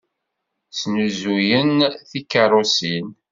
[0.79, 1.73] Snuzuyen
[2.09, 3.07] tikeṛṛusin.